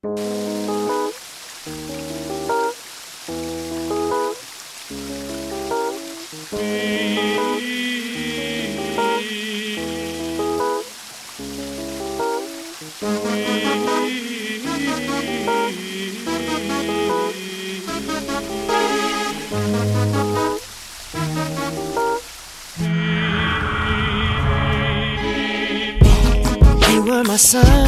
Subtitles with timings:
[0.00, 0.10] You
[27.02, 27.87] were my sun,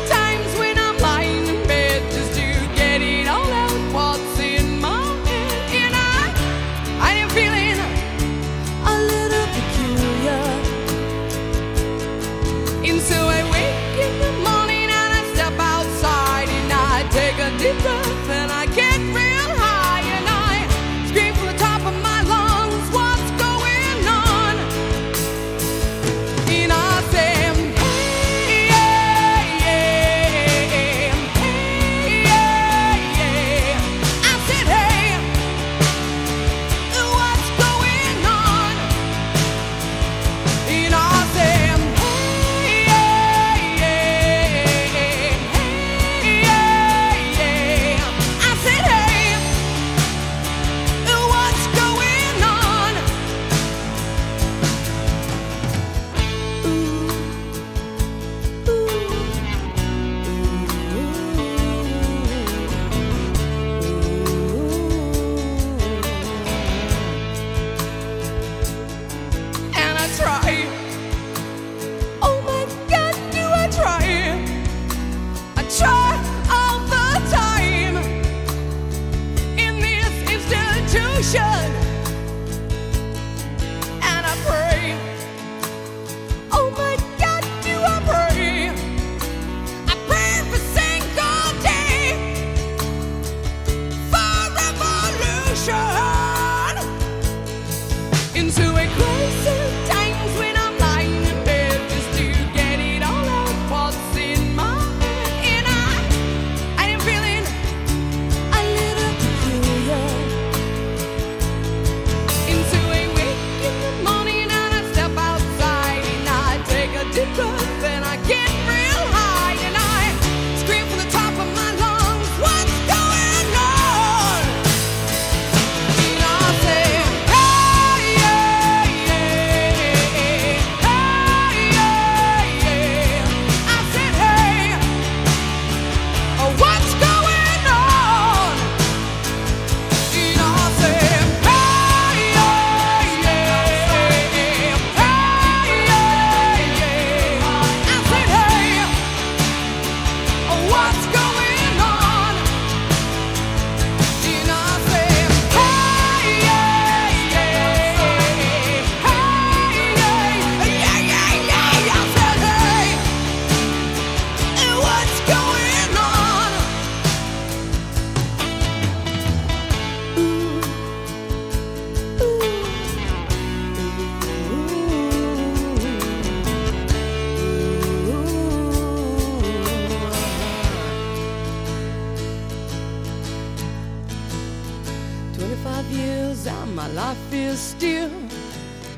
[186.93, 188.11] life is still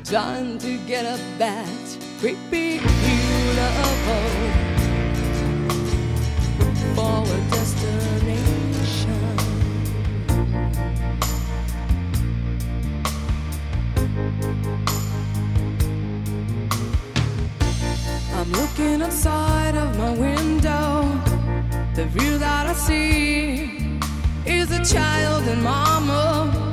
[0.04, 1.68] trying to get up that
[3.82, 4.74] of hope
[6.96, 8.84] for a destination.
[18.34, 21.20] I'm looking outside of my window.
[21.94, 23.98] The view that I see
[24.46, 26.63] is a child and mama.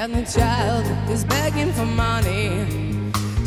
[0.00, 2.66] And the child is begging for money.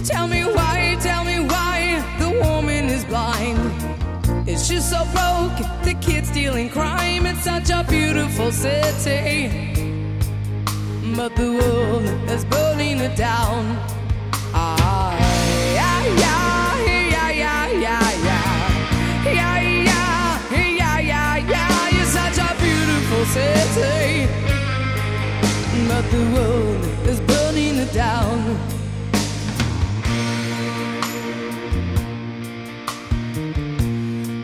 [0.05, 3.57] Tell me why, tell me why the woman is blind.
[4.47, 5.57] Is she so broke?
[5.83, 7.25] The kid's dealing crime.
[7.25, 9.49] It's such a beautiful city.
[11.15, 13.75] But the world is burning it down.
[14.53, 15.17] Ah,
[15.73, 18.45] yeah, yeah, yeah, yeah, yeah, yeah.
[19.25, 19.59] Yeah,
[19.89, 21.89] yeah, yeah, yeah, yeah.
[21.89, 24.52] You're such a beautiful city.
[25.87, 28.57] But the world is burning it down.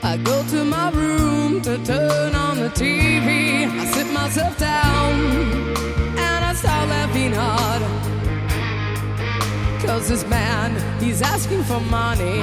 [0.04, 3.68] I go to my room to turn on the TV.
[3.68, 5.14] I sit myself down
[6.18, 7.82] and I start laughing hard.
[9.82, 10.70] Cause this man,
[11.02, 12.42] he's asking for money.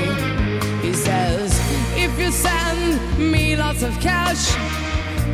[0.80, 1.52] He says,
[1.96, 4.54] if you send me lots of cash,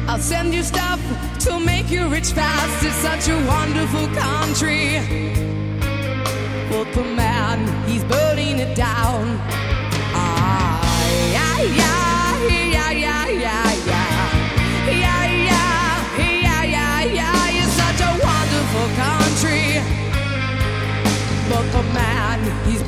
[0.09, 1.01] I'll send you stuff
[1.41, 2.85] to make you rich fast.
[2.85, 4.99] It's such a wonderful country.
[6.71, 7.59] But the man,
[7.89, 9.39] he's burning it down.
[10.15, 10.81] Ah,
[11.33, 14.13] yeah, yeah, yeah, yeah, yeah, yeah.
[15.03, 17.61] Yeah, yeah, yeah, yeah, yeah.
[17.61, 19.81] It's such a wonderful country.
[21.49, 22.83] But the man, he's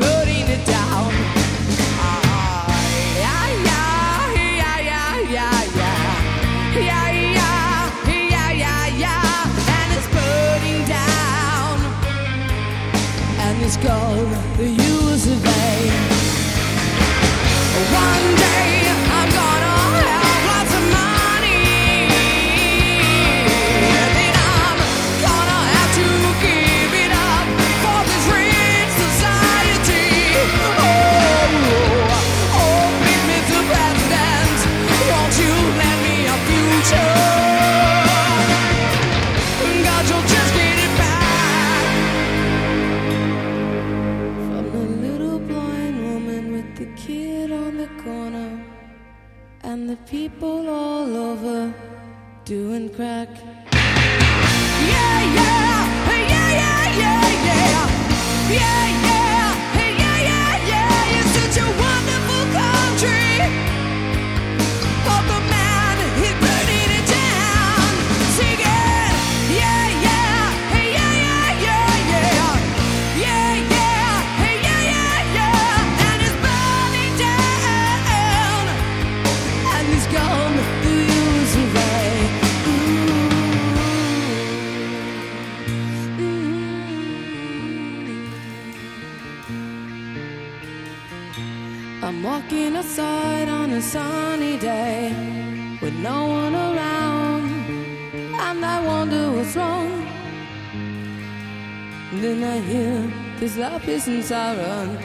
[102.95, 104.99] Hear this lapis and siren.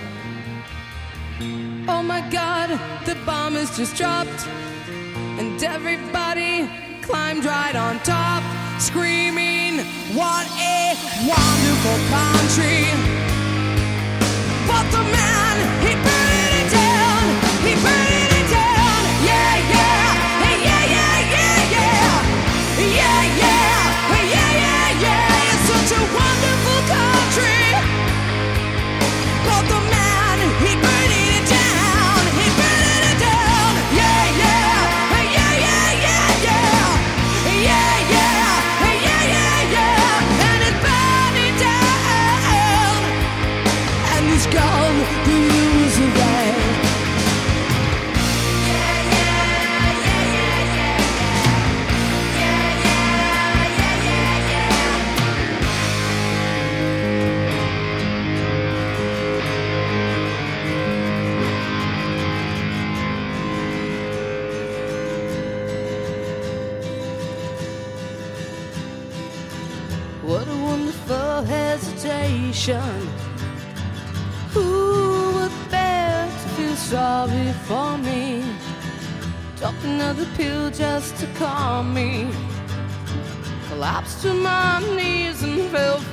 [1.88, 2.70] Oh my god,
[3.06, 4.46] the bomb has just dropped,
[5.40, 6.70] and everybody
[7.02, 8.44] climbed right on top,
[8.80, 9.80] screaming,
[10.14, 10.94] What a
[11.34, 12.86] wonderful country!
[14.68, 15.29] But the man,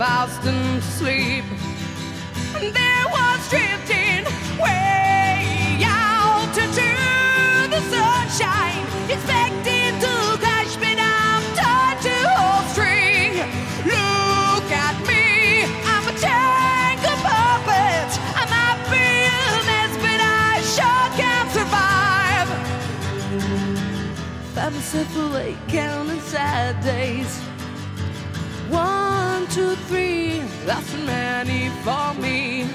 [0.07, 1.45] fast asleep.
[2.55, 4.23] And there was drifting
[4.63, 6.91] way out into
[7.75, 10.15] the sunshine, expecting to
[10.47, 13.33] catch me down, tied to a string.
[13.95, 15.25] Look at me,
[15.93, 18.09] I'm a tangled puppet.
[18.41, 22.49] I might be a but I sure can't survive.
[24.55, 27.46] Found myself awake, counting sad days.
[29.57, 32.69] Two, three, that's too many for me.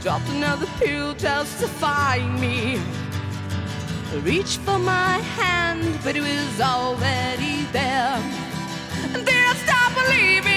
[0.00, 2.80] Dropped another pill just to find me.
[4.22, 8.16] Reached for my hand, but it was already there.
[9.12, 10.53] And then I stopped believing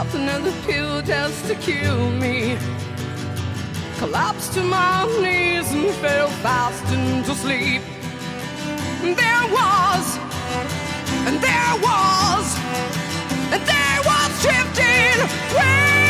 [0.00, 2.56] Dropped another pill just to kill me.
[3.98, 7.82] Collapsed to my knees and fell fast into sleep.
[9.02, 10.16] There was,
[11.26, 12.46] and there was,
[13.52, 16.09] and there was drifting way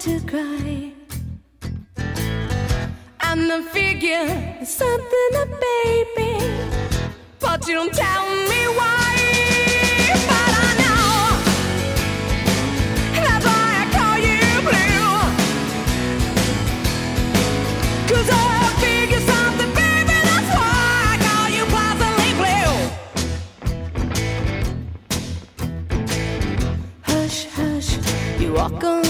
[0.00, 0.92] to cry.
[3.20, 6.32] And I figure something a baby,
[7.38, 9.14] but you don't tell me why.
[10.30, 11.04] But I know
[13.24, 15.12] that's why I call you blue.
[18.08, 18.44] 'Cause I
[18.80, 20.74] figure something, baby, that's why
[21.12, 22.74] I call you pleasantly blue.
[27.02, 27.90] Hush, hush,
[28.40, 29.09] you walk on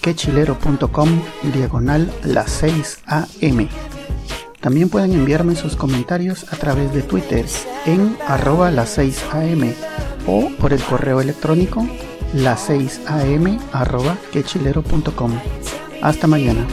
[0.00, 1.08] quechilero.com
[1.52, 3.68] diagonal las 6am.
[4.60, 7.46] También pueden enviarme sus comentarios a través de Twitter
[7.86, 9.74] en arroba las 6am
[10.26, 11.86] o por el correo electrónico
[12.34, 15.32] las 6am arroba quechilero.com.
[16.02, 16.66] Hasta mañana.